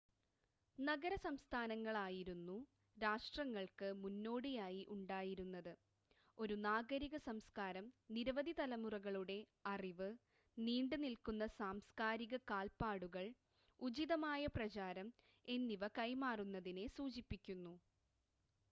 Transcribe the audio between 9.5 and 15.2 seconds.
അറിവ് നീണ്ട് നിൽക്കുന്ന സാംസ്‌കാരിക കാൽപ്പാടുകൾ ഉചിതമായ പ്രചാരണം